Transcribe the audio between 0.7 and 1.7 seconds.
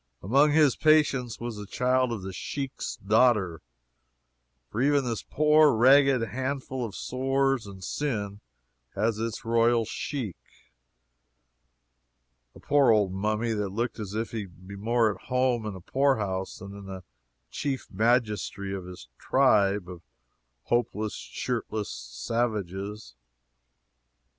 patients was the